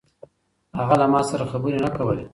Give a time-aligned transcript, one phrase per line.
[0.79, 2.25] هغه له ما سره خبرې نه کولې.